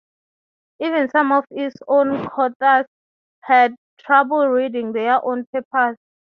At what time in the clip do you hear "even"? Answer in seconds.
0.79-1.11